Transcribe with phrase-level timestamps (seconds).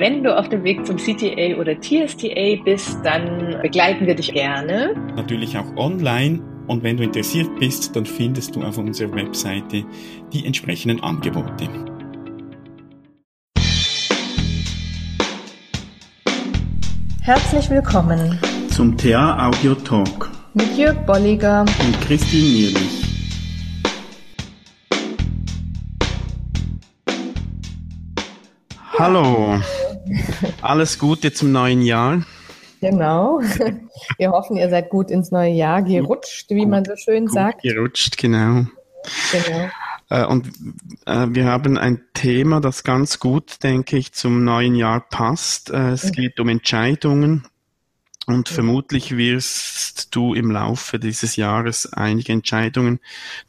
[0.00, 4.94] Wenn du auf dem Weg zum CTA oder TSTA bist, dann begleiten wir dich gerne.
[5.14, 6.40] Natürlich auch online.
[6.68, 9.84] Und wenn du interessiert bist, dann findest du auf unserer Webseite
[10.32, 11.68] die entsprechenden Angebote.
[17.20, 18.38] Herzlich willkommen
[18.70, 23.00] zum TA Audio Talk mit Jörg Bolliger und Christine Nierlich.
[28.98, 29.58] Hallo,
[30.62, 32.22] alles Gute zum neuen Jahr.
[32.80, 33.40] Genau.
[34.16, 37.62] Wir hoffen, ihr seid gut ins neue Jahr gerutscht, wie gut, man so schön sagt.
[37.62, 38.66] Gerutscht, genau.
[39.32, 39.70] Genau.
[40.08, 40.48] Äh, und
[41.06, 45.70] äh, wir haben ein Thema, das ganz gut, denke ich, zum neuen Jahr passt.
[45.70, 46.12] Äh, es mhm.
[46.12, 47.46] geht um Entscheidungen.
[48.26, 48.54] Und mhm.
[48.54, 53.00] vermutlich wirst du im Laufe dieses Jahres einige Entscheidungen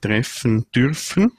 [0.02, 1.32] treffen dürfen.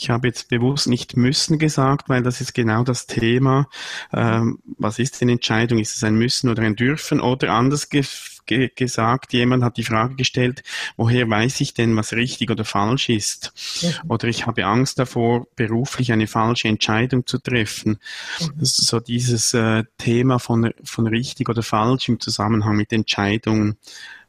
[0.00, 3.68] Ich habe jetzt bewusst nicht müssen gesagt, weil das ist genau das Thema.
[4.12, 5.80] Ähm, was ist denn Entscheidung?
[5.80, 7.20] Ist es ein Müssen oder ein Dürfen?
[7.20, 8.04] Oder anders ge
[8.46, 10.62] ge gesagt, jemand hat die Frage gestellt,
[10.96, 13.52] woher weiß ich denn, was richtig oder falsch ist?
[13.82, 14.10] Mhm.
[14.10, 17.98] Oder ich habe Angst davor, beruflich eine falsche Entscheidung zu treffen.
[18.40, 18.52] Mhm.
[18.60, 23.76] So dieses äh, Thema von, von richtig oder falsch im Zusammenhang mit Entscheidungen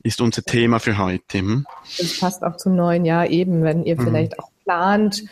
[0.02, 1.38] ist unser Thema für heute.
[1.38, 1.67] Hm?
[2.00, 4.06] Das passt auch zum neuen Jahr eben, wenn ihr mhm.
[4.06, 5.23] vielleicht auch plant,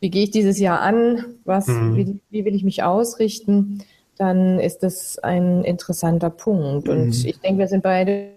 [0.00, 1.96] wie gehe ich dieses Jahr an, was, mhm.
[1.96, 3.82] wie, wie, will ich mich ausrichten,
[4.16, 6.88] dann ist das ein interessanter Punkt.
[6.88, 7.26] Und mhm.
[7.26, 8.32] ich denke, wir sind beide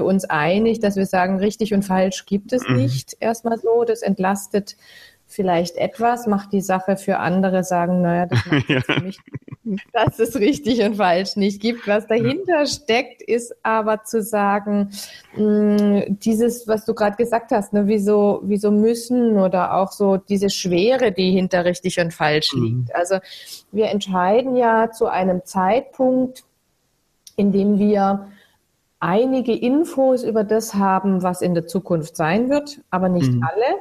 [0.00, 2.76] uns einig, dass wir sagen, richtig und falsch gibt es mhm.
[2.76, 3.84] nicht erstmal so.
[3.84, 4.76] Das entlastet
[5.26, 8.80] vielleicht etwas, macht die Sache für andere sagen, naja, das macht ja.
[8.80, 9.18] für mich,
[9.92, 11.86] dass es richtig und falsch nicht gibt.
[11.86, 14.90] Was dahinter steckt, ist aber zu sagen,
[15.36, 20.16] mh, mm, dieses, was du gerade gesagt hast, ne, wieso, wieso müssen oder auch so
[20.16, 22.62] diese Schwere, die hinter richtig und falsch mhm.
[22.62, 22.94] liegt.
[22.94, 23.18] Also
[23.70, 26.44] wir entscheiden ja zu einem Zeitpunkt,
[27.36, 28.28] in dem wir
[28.98, 33.42] einige Infos über das haben, was in der Zukunft sein wird, aber nicht mhm.
[33.42, 33.80] alle.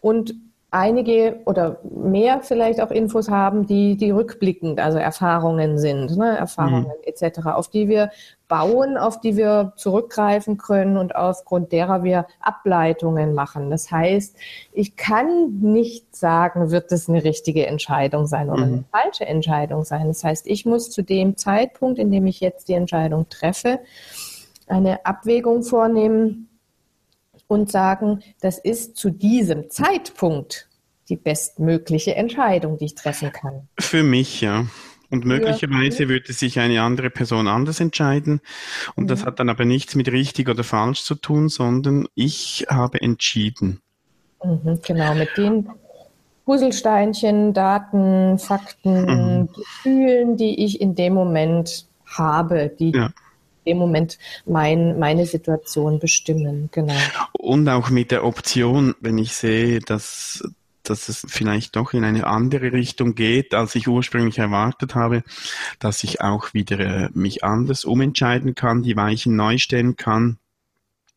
[0.00, 0.34] Und
[0.72, 6.86] einige oder mehr vielleicht auch Infos haben, die, die rückblickend, also Erfahrungen sind, ne, Erfahrungen
[6.86, 7.04] mhm.
[7.04, 8.10] etc., auf die wir
[8.48, 13.70] bauen, auf die wir zurückgreifen können und aufgrund derer wir Ableitungen machen.
[13.70, 14.34] Das heißt,
[14.72, 18.72] ich kann nicht sagen, wird es eine richtige Entscheidung sein oder mhm.
[18.72, 20.08] eine falsche Entscheidung sein.
[20.08, 23.78] Das heißt, ich muss zu dem Zeitpunkt, in dem ich jetzt die Entscheidung treffe,
[24.66, 26.48] eine Abwägung vornehmen,
[27.52, 30.68] und sagen, das ist zu diesem Zeitpunkt
[31.08, 33.68] die bestmögliche Entscheidung, die ich treffen kann.
[33.78, 34.66] Für mich, ja.
[35.10, 38.40] Und möglicherweise würde sich eine andere Person anders entscheiden.
[38.94, 39.08] Und mhm.
[39.08, 43.82] das hat dann aber nichts mit richtig oder falsch zu tun, sondern ich habe entschieden.
[44.42, 45.68] Mhm, genau, mit den
[46.46, 49.48] Puzzlesteinchen, Daten, Fakten, mhm.
[49.52, 53.10] Gefühlen, die ich in dem Moment habe, die ja
[53.66, 56.68] dem Moment mein, meine Situation bestimmen.
[56.72, 56.94] Genau.
[57.32, 60.42] Und auch mit der Option, wenn ich sehe, dass
[60.82, 65.22] dass es vielleicht doch in eine andere Richtung geht, als ich ursprünglich erwartet habe,
[65.78, 70.38] dass ich auch wieder äh, mich anders umentscheiden kann, die Weichen neu stellen kann.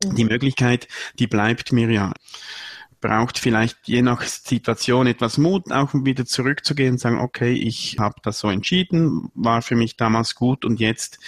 [0.03, 0.29] Die mhm.
[0.29, 2.13] Möglichkeit, die bleibt mir ja
[3.05, 8.15] braucht vielleicht je nach Situation etwas Mut, auch wieder zurückzugehen und sagen, okay, ich habe
[8.23, 11.19] das so entschieden, war für mich damals gut und jetzt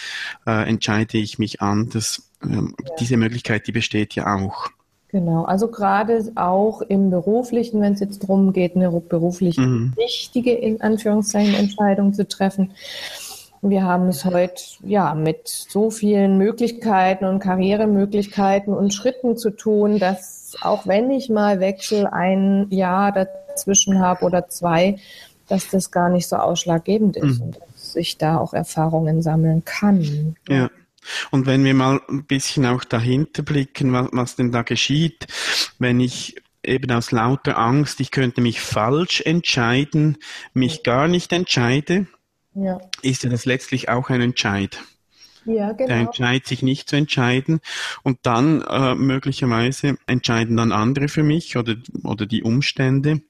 [0.47, 2.31] äh, entscheide ich mich anders.
[2.43, 2.95] Ähm, ja.
[2.99, 4.69] Diese Möglichkeit, die besteht ja auch.
[5.09, 9.93] Genau, also gerade auch im beruflichen, wenn es jetzt darum geht, eine beruflich mhm.
[9.97, 12.71] richtige, in Anführungszeichen, Entscheidung zu treffen.
[13.61, 19.99] Wir haben es heute ja mit so vielen Möglichkeiten und Karrieremöglichkeiten und Schritten zu tun,
[19.99, 24.97] dass auch wenn ich mal Wechsel ein Jahr dazwischen habe oder zwei,
[25.47, 27.45] dass das gar nicht so ausschlaggebend ist mhm.
[27.45, 30.35] und dass ich da auch Erfahrungen sammeln kann.
[30.49, 30.69] Ja.
[31.31, 35.27] Und wenn wir mal ein bisschen auch dahinter blicken, was, was denn da geschieht,
[35.79, 40.17] wenn ich eben aus lauter Angst, ich könnte mich falsch entscheiden,
[40.53, 42.07] mich gar nicht entscheide,
[42.53, 42.79] ja.
[43.01, 44.79] ist ja das letztlich auch ein Entscheid.
[45.47, 45.87] Ja, genau.
[45.87, 47.61] Der entscheidet sich nicht zu entscheiden
[48.03, 53.21] und dann äh, möglicherweise entscheiden dann andere für mich oder, oder die Umstände.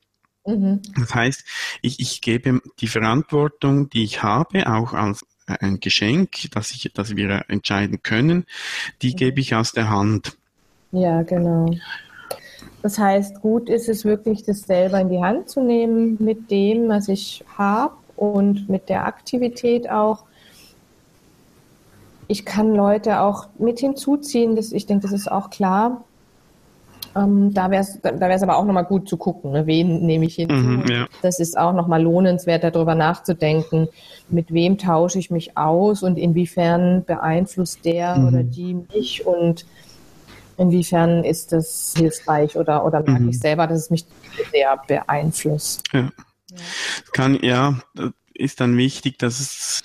[0.46, 0.82] Mhm.
[1.00, 1.46] Das heißt,
[1.84, 7.16] ich, ich gebe die Verantwortung, die ich habe, auch als ein Geschenk, dass, ich, dass
[7.16, 8.46] wir entscheiden können,
[9.02, 9.16] die mhm.
[9.16, 10.38] gebe ich aus der Hand.
[10.92, 11.70] Ja, genau.
[12.82, 16.90] Das heißt, gut ist es wirklich, das selber in die Hand zu nehmen mit dem,
[16.90, 20.24] was ich habe und mit der Aktivität auch
[22.28, 26.04] ich kann Leute auch mit hinzuziehen, das, ich denke, das ist auch klar.
[27.16, 29.66] Ähm, da wäre es da wär's aber auch nochmal gut zu gucken, ne?
[29.66, 30.56] wen nehme ich hinzu.
[30.56, 31.08] Mhm, ja.
[31.22, 33.88] Das ist auch nochmal lohnenswert, darüber nachzudenken,
[34.30, 38.28] mit wem tausche ich mich aus und inwiefern beeinflusst der mhm.
[38.28, 39.66] oder die mich und
[40.58, 43.30] inwiefern ist das hilfreich oder, oder merke mhm.
[43.30, 44.06] ich selber, dass es mich
[44.52, 45.84] sehr beeinflusst.
[45.94, 46.02] Ja.
[46.02, 46.12] ja.
[47.14, 47.80] Kann, ja,
[48.34, 49.84] ist dann wichtig, dass es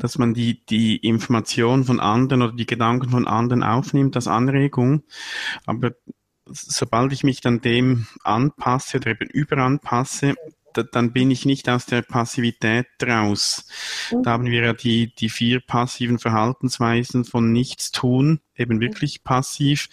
[0.00, 5.04] dass man die, die Information von anderen oder die Gedanken von anderen aufnimmt als Anregung.
[5.66, 5.92] Aber
[6.46, 10.34] sobald ich mich dann dem anpasse oder eben überanpasse,
[10.92, 13.66] dann bin ich nicht aus der Passivität raus.
[14.22, 19.88] Da haben wir ja die, die vier passiven Verhaltensweisen von Nichtstun, eben wirklich passiv.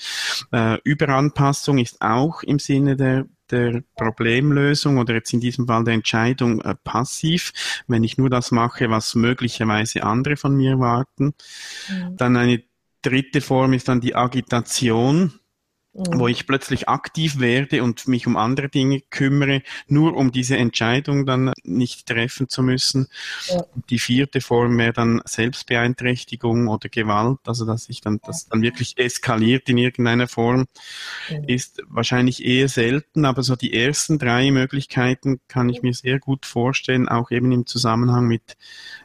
[0.51, 5.95] Äh, Überanpassung ist auch im Sinne der, der Problemlösung oder jetzt in diesem Fall der
[5.95, 7.53] Entscheidung äh, passiv,
[7.87, 11.33] wenn ich nur das mache, was möglicherweise andere von mir erwarten.
[11.89, 12.17] Mhm.
[12.17, 12.63] Dann eine
[13.01, 15.39] dritte Form ist dann die Agitation
[15.97, 16.27] wo mhm.
[16.29, 21.53] ich plötzlich aktiv werde und mich um andere Dinge kümmere, nur um diese Entscheidung dann
[21.63, 23.07] nicht treffen zu müssen.
[23.47, 23.63] Ja.
[23.89, 28.97] Die vierte Form wäre dann Selbstbeeinträchtigung oder Gewalt, also dass sich dann das dann wirklich
[28.97, 30.67] eskaliert in irgendeiner Form,
[31.29, 31.39] ja.
[31.47, 36.45] ist wahrscheinlich eher selten, aber so die ersten drei Möglichkeiten kann ich mir sehr gut
[36.45, 38.55] vorstellen, auch eben im Zusammenhang mit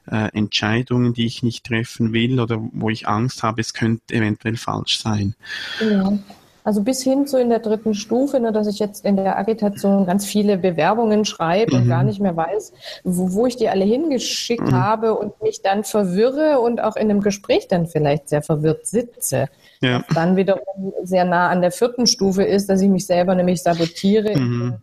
[0.07, 4.57] äh, Entscheidungen, die ich nicht treffen will oder wo ich Angst habe, es könnte eventuell
[4.57, 5.35] falsch sein.
[5.81, 6.19] Ja.
[6.65, 10.07] Also bis hin zu in der dritten Stufe, ne, dass ich jetzt in der Agitation
[10.07, 11.83] ganz viele Bewerbungen schreibe mhm.
[11.83, 12.73] und gar nicht mehr weiß,
[13.03, 14.75] wo, wo ich die alle hingeschickt mhm.
[14.77, 19.49] habe und mich dann verwirre und auch in einem Gespräch dann vielleicht sehr verwirrt sitze.
[19.81, 20.05] Ja.
[20.07, 23.63] Was dann wiederum sehr nah an der vierten Stufe ist, dass ich mich selber nämlich
[23.63, 24.39] sabotiere.
[24.39, 24.75] Mhm.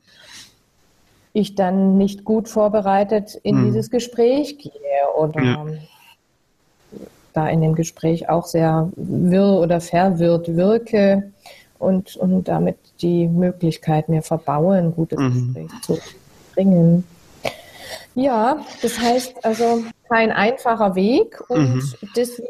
[1.31, 3.66] Ich dann nicht gut vorbereitet in mhm.
[3.68, 4.72] dieses Gespräch gehe
[5.18, 5.66] oder ja.
[7.31, 11.31] da in dem Gespräch auch sehr wirr oder verwirrt wirke
[11.80, 15.54] und, und damit die Möglichkeit mir verbaue, ein gutes mhm.
[15.54, 15.98] Gespräch zu
[16.54, 17.04] bringen.
[18.16, 21.94] Ja, das heißt also kein einfacher Weg und mhm.
[22.16, 22.48] deswegen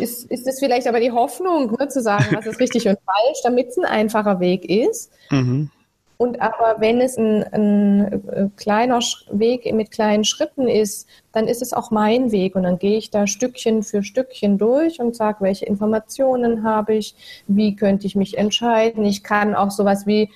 [0.00, 3.38] ist, ist es vielleicht aber die Hoffnung, ne, zu sagen, was ist richtig und falsch,
[3.44, 5.10] damit es ein einfacher Weg ist.
[5.30, 5.70] Mhm.
[6.18, 8.98] Und aber wenn es ein, ein, äh, kleiner
[9.30, 13.10] Weg mit kleinen Schritten ist, dann ist es auch mein Weg und dann gehe ich
[13.10, 17.14] da Stückchen für Stückchen durch und sage, welche Informationen habe ich,
[17.46, 19.04] wie könnte ich mich entscheiden.
[19.04, 20.28] Ich kann auch sowas wie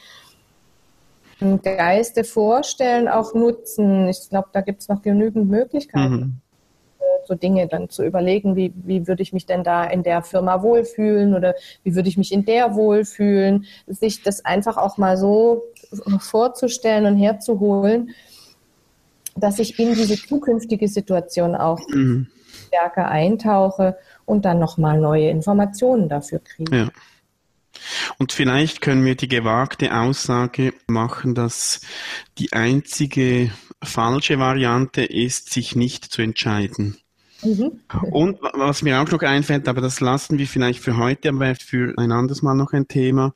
[1.64, 4.06] Geiste vorstellen, auch nutzen.
[4.06, 6.14] Ich glaube, da gibt es noch genügend Möglichkeiten.
[6.14, 6.42] Mhm
[7.32, 10.62] so Dinge dann zu überlegen, wie, wie würde ich mich denn da in der Firma
[10.62, 15.62] wohlfühlen oder wie würde ich mich in der wohlfühlen, sich das einfach auch mal so
[16.18, 18.10] vorzustellen und herzuholen,
[19.34, 22.26] dass ich in diese zukünftige Situation auch mhm.
[22.66, 23.96] stärker eintauche
[24.26, 26.76] und dann nochmal neue Informationen dafür kriege.
[26.76, 26.88] Ja.
[28.18, 31.80] Und vielleicht können wir die gewagte Aussage machen, dass
[32.38, 33.50] die einzige
[33.82, 37.01] falsche Variante ist, sich nicht zu entscheiden.
[37.42, 37.80] Mhm.
[38.10, 41.94] Und was mir auch noch einfällt, aber das lassen wir vielleicht für heute, aber für
[41.98, 43.34] ein anderes Mal noch ein Thema.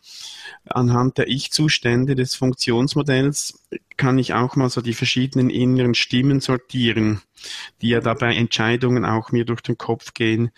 [0.66, 3.58] Anhand der Ich-Zustände des Funktionsmodells
[3.96, 7.22] kann ich auch mal so die verschiedenen inneren Stimmen sortieren,
[7.82, 10.50] die ja dabei Entscheidungen auch mir durch den Kopf gehen.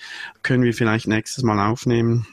[0.42, 2.26] Können wir vielleicht nächstes Mal aufnehmen.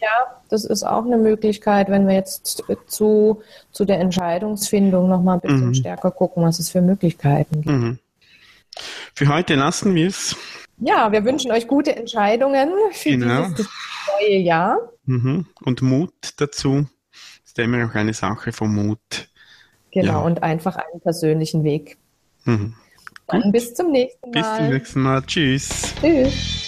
[0.00, 3.42] Ja, das ist auch eine Möglichkeit, wenn wir jetzt zu,
[3.72, 5.74] zu der Entscheidungsfindung nochmal ein bisschen mhm.
[5.74, 7.66] stärker gucken, was es für Möglichkeiten gibt.
[7.66, 7.98] Mhm.
[9.18, 10.36] Für heute lassen wir es.
[10.76, 13.48] Ja, wir wünschen euch gute Entscheidungen für genau.
[13.48, 13.68] dieses
[14.20, 14.78] neue Jahr.
[15.06, 15.44] Mhm.
[15.60, 16.86] Und Mut dazu.
[17.42, 19.28] Das ist immer noch eine Sache vom Mut.
[19.90, 20.18] Genau, ja.
[20.20, 21.98] und einfach einen persönlichen Weg.
[22.44, 22.76] Mhm.
[23.26, 24.40] Dann bis zum nächsten Mal.
[24.40, 25.22] Bis zum nächsten Mal.
[25.22, 25.94] Tschüss.
[26.00, 26.67] Tschüss.